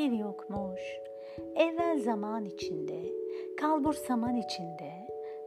[0.00, 0.80] bir yokmuş.
[1.56, 3.02] Evvel zaman içinde,
[3.60, 4.92] kalbur saman içinde,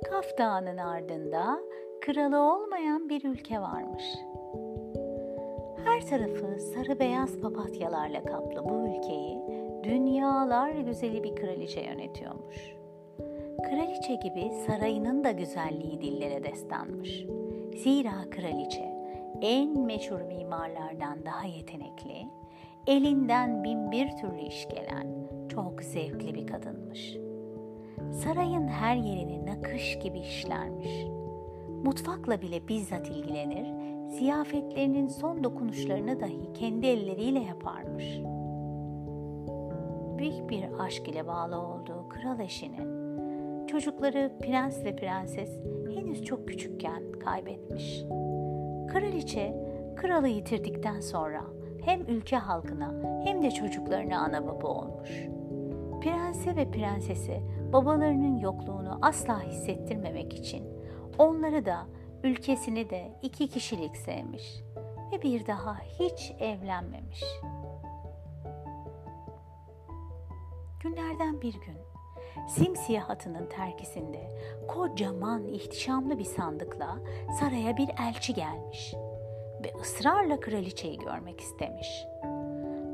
[0.10, 1.60] Kaf Dağı'nın ardında
[2.02, 4.04] kralı olmayan bir ülke varmış.
[5.86, 9.40] Her tarafı sarı beyaz papatyalarla kaplı bu ülkeyi
[9.84, 12.76] dünyalar güzeli bir kraliçe yönetiyormuş.
[13.64, 17.26] Kraliçe gibi sarayının da güzelliği dillere destanmış.
[17.76, 18.94] Zira kraliçe
[19.42, 22.28] en meşhur mimarlardan daha yetenekli,
[22.88, 25.08] elinden bin bir türlü iş gelen
[25.50, 27.18] çok zevkli bir kadınmış.
[28.12, 31.06] Sarayın her yerini nakış gibi işlermiş.
[31.84, 33.68] Mutfakla bile bizzat ilgilenir,
[34.10, 38.20] ziyafetlerinin son dokunuşlarını dahi kendi elleriyle yaparmış.
[40.18, 43.04] Büyük bir aşk ile bağlı olduğu kral eşini,
[43.68, 45.60] çocukları prens ve prenses
[45.96, 48.04] henüz çok küçükken kaybetmiş.
[48.88, 49.56] Kraliçe
[49.96, 51.44] kralı yitirdikten sonra
[51.86, 52.94] hem ülke halkına
[53.26, 55.10] hem de çocuklarına ana baba olmuş.
[56.02, 57.42] Prense ve prensesi
[57.74, 60.64] babalarının yokluğunu asla hissettirmemek için
[61.18, 61.88] onları da
[62.24, 64.64] ülkesini de iki kişilik sevmiş
[65.12, 67.24] ve bir daha hiç evlenmemiş.
[70.80, 71.78] Günlerden bir gün
[72.48, 77.00] simsiyah atının terkisinde kocaman ihtişamlı bir sandıkla
[77.40, 78.96] saraya bir elçi gelmiş
[79.66, 82.06] ve ısrarla kraliçeyi görmek istemiş.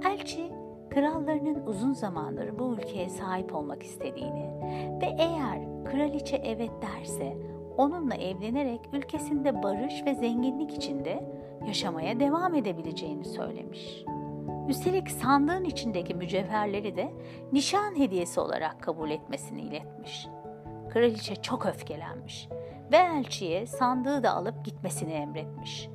[0.05, 0.51] Elçi
[0.89, 4.49] krallarının uzun zamandır bu ülkeye sahip olmak istediğini
[5.01, 7.37] ve eğer kraliçe evet derse
[7.77, 11.23] onunla evlenerek ülkesinde barış ve zenginlik içinde
[11.67, 14.03] yaşamaya devam edebileceğini söylemiş.
[14.67, 17.13] Üstelik sandığın içindeki mücevherleri de
[17.51, 20.27] nişan hediyesi olarak kabul etmesini iletmiş.
[20.89, 22.49] Kraliçe çok öfkelenmiş
[22.91, 25.89] ve elçiye sandığı da alıp gitmesini emretmiş.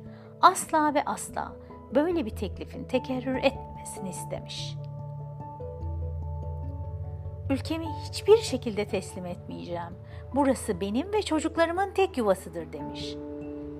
[0.45, 1.51] Asla ve asla
[1.95, 4.75] böyle bir teklifin tekerrür etmesini istemiş.
[7.49, 9.93] Ülkemi hiçbir şekilde teslim etmeyeceğim.
[10.35, 13.15] Burası benim ve çocuklarımın tek yuvasıdır demiş.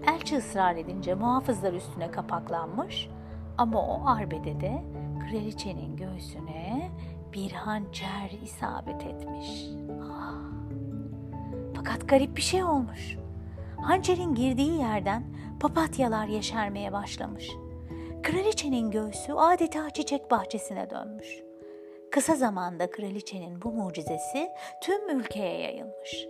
[0.07, 3.09] Elçi ısrar edince muhafızlar üstüne kapaklanmış
[3.57, 4.83] ama o arbedede
[5.19, 6.91] kraliçenin göğsüne
[7.33, 9.69] bir hançer isabet etmiş.
[10.03, 10.35] Ah.
[11.75, 13.17] Fakat garip bir şey olmuş.
[13.85, 15.23] Hançerin girdiği yerden
[15.59, 17.51] papatyalar yeşermeye başlamış.
[18.23, 21.43] Kraliçenin göğsü adeta çiçek bahçesine dönmüş.
[22.11, 24.49] Kısa zamanda kraliçenin bu mucizesi
[24.81, 26.27] tüm ülkeye yayılmış.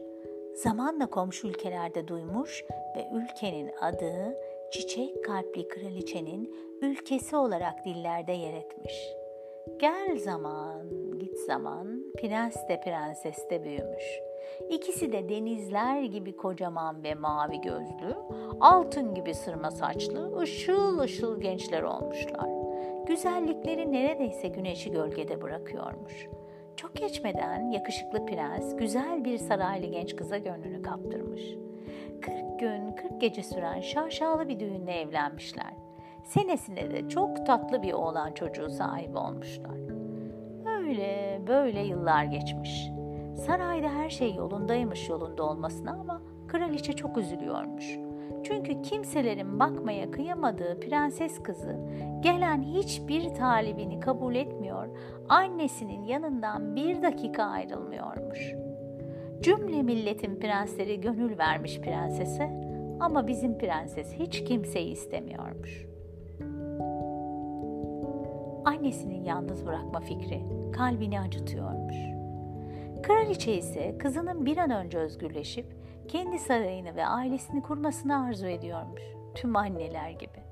[0.56, 2.64] Zamanla komşu ülkelerde duymuş
[2.96, 4.38] ve ülkenin adı
[4.72, 8.94] çiçek kalpli kraliçenin ülkesi olarak dillerde yer etmiş.
[9.78, 10.90] Gel zaman,
[11.20, 14.20] git zaman, prens de prenses de büyümüş.
[14.70, 18.16] İkisi de denizler gibi kocaman ve mavi gözlü,
[18.60, 22.50] altın gibi sırma saçlı, ışıl ışıl gençler olmuşlar.
[23.08, 26.28] Güzellikleri neredeyse güneşi gölgede bırakıyormuş.
[26.76, 31.42] Çok geçmeden yakışıklı prens güzel bir saraylı genç kıza gönlünü kaptırmış.
[32.22, 35.74] 40 gün 40 gece süren şaşalı bir düğünle evlenmişler.
[36.24, 39.78] Senesinde de çok tatlı bir oğlan çocuğu sahibi olmuşlar.
[40.80, 42.95] Öyle böyle yıllar geçmiş.
[43.36, 47.98] Sarayda her şey yolundaymış yolunda olmasına ama kraliçe çok üzülüyormuş.
[48.44, 51.76] Çünkü kimselerin bakmaya kıyamadığı prenses kızı
[52.20, 54.88] gelen hiçbir talibini kabul etmiyor,
[55.30, 58.54] annesinin yanından bir dakika ayrılmıyormuş.
[59.42, 62.66] Cümle milletin prensleri gönül vermiş prensese
[63.00, 65.86] ama bizim prenses hiç kimseyi istemiyormuş.
[68.66, 70.42] Annesinin yalnız bırakma fikri
[70.74, 72.15] kalbini acıtıyormuş.
[73.08, 75.66] Kraliçe ise kızının bir an önce özgürleşip
[76.08, 79.02] kendi sarayını ve ailesini kurmasını arzu ediyormuş.
[79.36, 80.44] Tüm anneler gibi.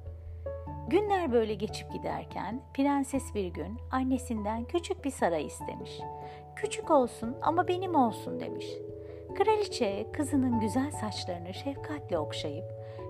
[0.88, 6.00] Günler böyle geçip giderken prenses bir gün annesinden küçük bir saray istemiş.
[6.56, 8.68] Küçük olsun ama benim olsun demiş.
[9.36, 12.66] Kraliçe kızının güzel saçlarını şefkatle okşayıp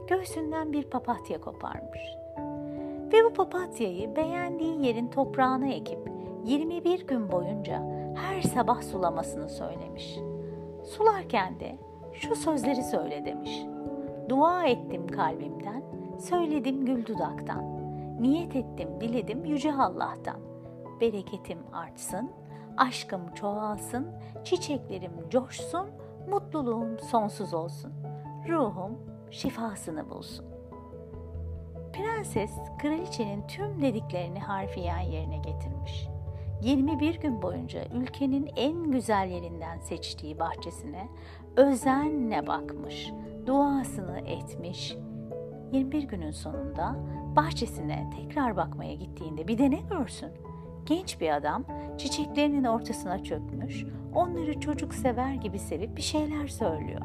[0.07, 2.01] göğsünden bir papatya koparmış.
[3.13, 5.99] Ve bu papatyayı beğendiği yerin toprağına ekip
[6.45, 10.19] 21 gün boyunca her sabah sulamasını söylemiş.
[10.83, 11.77] Sularken de
[12.13, 13.65] şu sözleri söyle demiş.
[14.29, 15.83] Dua ettim kalbimden,
[16.19, 17.63] söyledim gül dudaktan.
[18.19, 20.39] Niyet ettim, diledim yüce Allah'tan.
[21.01, 22.31] Bereketim artsın,
[22.77, 24.07] aşkım çoğalsın,
[24.43, 25.87] çiçeklerim coşsun,
[26.29, 27.93] mutluluğum sonsuz olsun.
[28.49, 28.97] Ruhum
[29.31, 30.45] şifasını bulsun.
[31.93, 32.51] Prenses
[32.81, 36.12] kraliçenin tüm dediklerini harfiyen yerine getirmiş.
[36.63, 41.07] 21 gün boyunca ülkenin en güzel yerinden seçtiği bahçesine
[41.57, 43.11] özenle bakmış,
[43.45, 44.95] duasını etmiş.
[45.71, 46.95] 21 günün sonunda
[47.35, 50.29] bahçesine tekrar bakmaya gittiğinde bir de ne görsün?
[50.85, 51.65] Genç bir adam
[51.97, 53.85] çiçeklerinin ortasına çökmüş,
[54.15, 57.01] onları çocuk sever gibi sevip bir şeyler söylüyor.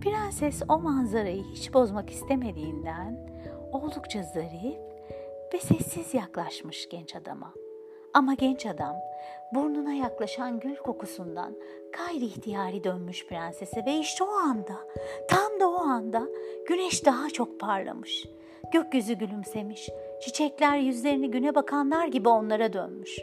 [0.00, 3.28] Prenses o manzarayı hiç bozmak istemediğinden
[3.72, 4.78] oldukça zarif
[5.54, 7.63] ve sessiz yaklaşmış genç adama.
[8.14, 8.96] Ama genç adam
[9.54, 11.54] burnuna yaklaşan gül kokusundan
[11.92, 14.76] gayri ihtiyari dönmüş prensese ve işte o anda,
[15.28, 16.22] tam da o anda
[16.68, 18.28] güneş daha çok parlamış.
[18.72, 19.88] Gökyüzü gülümsemiş,
[20.20, 23.18] çiçekler yüzlerini güne bakanlar gibi onlara dönmüş.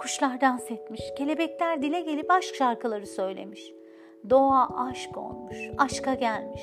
[0.00, 3.72] Kuşlar dans etmiş, kelebekler dile gelip aşk şarkıları söylemiş.
[4.30, 6.62] Doğa aşk olmuş, aşka gelmiş.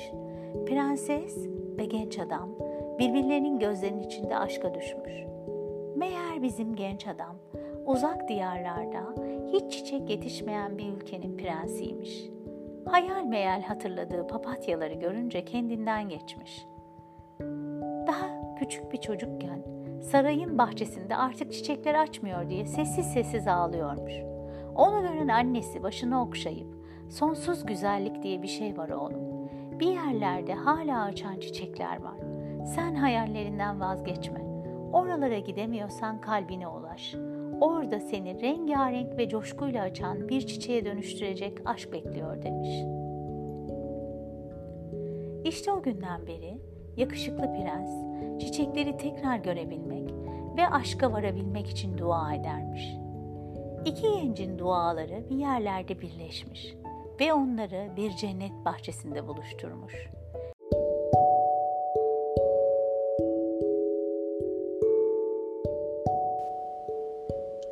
[0.66, 1.36] Prenses
[1.78, 2.50] ve genç adam
[2.98, 5.12] birbirlerinin gözlerinin içinde aşka düşmüş.
[6.00, 7.36] Meğer bizim genç adam
[7.86, 9.14] uzak diyarlarda
[9.52, 12.24] hiç çiçek yetişmeyen bir ülkenin prensiymiş.
[12.86, 16.66] Hayal meyal hatırladığı papatyaları görünce kendinden geçmiş.
[18.06, 19.62] Daha küçük bir çocukken
[20.02, 24.12] sarayın bahçesinde artık çiçekler açmıyor diye sessiz sessiz ağlıyormuş.
[24.74, 26.68] Onu gören annesi başını okşayıp
[27.10, 29.50] sonsuz güzellik diye bir şey var oğlum.
[29.80, 32.16] Bir yerlerde hala açan çiçekler var.
[32.74, 34.49] Sen hayallerinden vazgeçme.
[34.92, 37.14] Oralara gidemiyorsan kalbine ulaş.
[37.60, 42.68] Orada seni rengarenk ve coşkuyla açan bir çiçeğe dönüştürecek aşk bekliyor demiş.
[45.44, 46.58] İşte o günden beri
[46.96, 47.90] yakışıklı prens
[48.40, 50.14] çiçekleri tekrar görebilmek
[50.56, 52.96] ve aşka varabilmek için dua edermiş.
[53.84, 56.74] İki gencin duaları bir yerlerde birleşmiş
[57.20, 59.94] ve onları bir cennet bahçesinde buluşturmuş.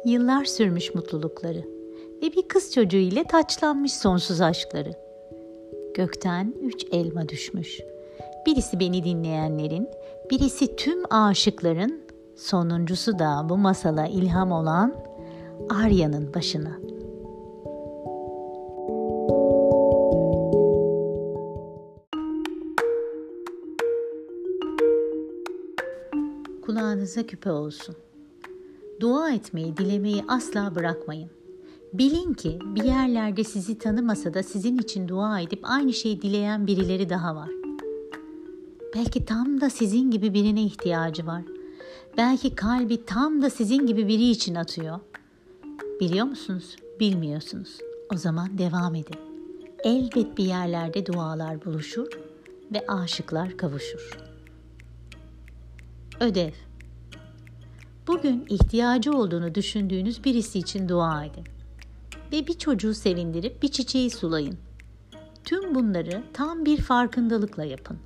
[0.08, 1.64] Yıllar sürmüş mutlulukları
[2.22, 4.92] ve bir kız çocuğu ile taçlanmış sonsuz aşkları.
[5.94, 7.80] Gökten üç elma düşmüş.
[8.46, 9.88] Birisi beni dinleyenlerin,
[10.30, 12.00] birisi tüm aşıkların,
[12.36, 14.94] sonuncusu da bu masala ilham olan
[15.70, 16.78] Arya'nın başına.
[26.62, 27.96] Kulağınıza küpe olsun.
[29.00, 31.30] Dua etmeyi, dilemeyi asla bırakmayın.
[31.92, 37.08] Bilin ki bir yerlerde sizi tanımasa da sizin için dua edip aynı şeyi dileyen birileri
[37.08, 37.50] daha var.
[38.94, 41.42] Belki tam da sizin gibi birine ihtiyacı var.
[42.16, 45.00] Belki kalbi tam da sizin gibi biri için atıyor.
[46.00, 46.76] Biliyor musunuz?
[47.00, 47.78] Bilmiyorsunuz.
[48.14, 49.16] O zaman devam edin.
[49.84, 52.08] Elbet bir yerlerde dualar buluşur
[52.72, 54.18] ve aşıklar kavuşur.
[56.20, 56.52] Ödev
[58.08, 61.44] Bugün ihtiyacı olduğunu düşündüğünüz birisi için dua edin.
[62.32, 64.58] Ve bir çocuğu sevindirip bir çiçeği sulayın.
[65.44, 67.98] Tüm bunları tam bir farkındalıkla yapın.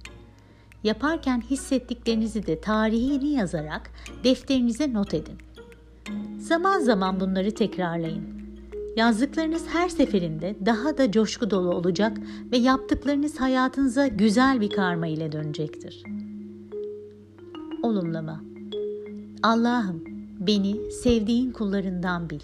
[0.84, 3.90] Yaparken hissettiklerinizi de tarihini yazarak
[4.24, 5.38] defterinize not edin.
[6.38, 8.42] Zaman zaman bunları tekrarlayın.
[8.96, 12.18] Yazdıklarınız her seferinde daha da coşku dolu olacak
[12.52, 16.02] ve yaptıklarınız hayatınıza güzel bir karma ile dönecektir.
[17.82, 18.51] Olumlama
[19.42, 20.04] Allah'ım
[20.40, 22.40] beni sevdiğin kullarından bil.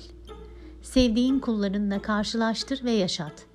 [0.82, 3.46] Sevdiğin kullarınla karşılaştır ve yaşat.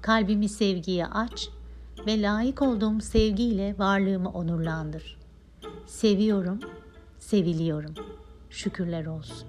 [0.00, 1.48] Kalbimi sevgiye aç
[2.06, 5.18] ve layık olduğum sevgiyle varlığımı onurlandır.
[5.86, 6.60] Seviyorum,
[7.18, 7.94] seviliyorum.
[8.50, 9.48] Şükürler olsun.